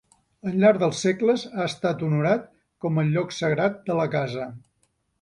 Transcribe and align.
Al 0.51 0.55
llarg 0.63 0.79
dels 0.83 1.01
segles 1.07 1.43
ha 1.51 1.67
estat 1.73 2.03
honorat 2.09 2.49
com 2.87 3.01
el 3.05 3.15
lloc 3.19 3.39
sagrat 3.45 3.81
de 3.91 4.03
la 4.05 4.11
casa. 4.19 4.53